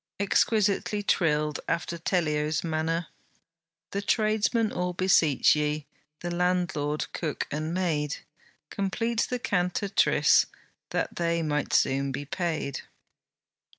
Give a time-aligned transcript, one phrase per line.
[0.19, 3.09] Exquisitely trilled, after Tellio's manner,
[3.91, 5.85] 'The tradesmen all beseech ye,
[6.21, 8.15] The landlord, cook and maid,
[8.71, 10.47] Complete THE CANTATRICE,
[10.89, 12.81] That they may soon be paid.'